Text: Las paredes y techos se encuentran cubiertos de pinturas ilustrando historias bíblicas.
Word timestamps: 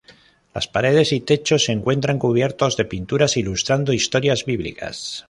Las 0.55 0.67
paredes 0.67 1.11
y 1.13 1.19
techos 1.21 1.65
se 1.65 1.73
encuentran 1.73 2.17
cubiertos 2.17 2.75
de 2.75 2.85
pinturas 2.85 3.37
ilustrando 3.37 3.93
historias 3.93 4.45
bíblicas. 4.45 5.19